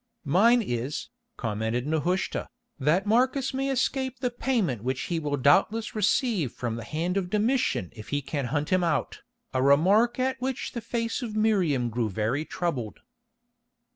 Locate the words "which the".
10.41-10.81